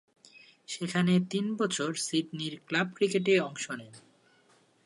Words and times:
সেখানে 0.67 1.13
তিন 1.29 1.45
বছর 1.55 1.89
সিডনির 1.97 2.55
ক্লাব 2.67 2.87
ক্রিকেটে 2.95 3.33
অংশ 3.39 3.65
নেন। 3.71 3.93